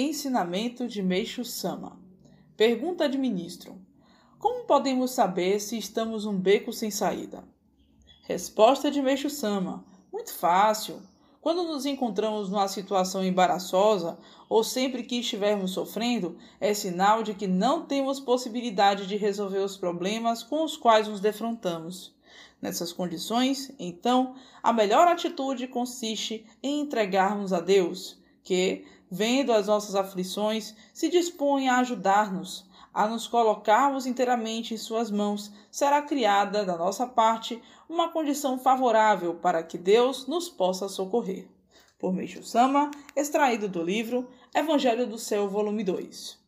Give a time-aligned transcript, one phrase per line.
[0.00, 1.98] Ensinamento de Meixo Sama.
[2.56, 3.76] Pergunta de ministro:
[4.38, 7.42] Como podemos saber se estamos num beco sem saída?
[8.22, 11.02] Resposta de Meixo Sama: Muito fácil.
[11.40, 14.16] Quando nos encontramos numa situação embaraçosa
[14.48, 19.76] ou sempre que estivermos sofrendo, é sinal de que não temos possibilidade de resolver os
[19.76, 22.14] problemas com os quais nos defrontamos.
[22.62, 28.17] Nessas condições, então, a melhor atitude consiste em entregarmos a Deus,
[28.48, 35.10] que, vendo as nossas aflições, se dispõe a ajudar-nos, a nos colocarmos inteiramente em Suas
[35.10, 41.46] mãos, será criada, da nossa parte, uma condição favorável para que Deus nos possa socorrer.
[41.98, 46.47] Por Meixo Sama, extraído do livro Evangelho do Céu, volume 2.